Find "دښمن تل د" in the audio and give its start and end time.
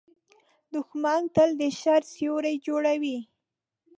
0.73-1.63